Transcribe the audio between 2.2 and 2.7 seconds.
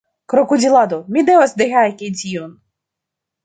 tion!